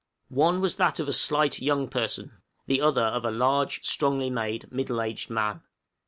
[0.29, 2.31] One was that of a slight young person;
[2.65, 5.61] the other of a large, strongly made, middle aged man.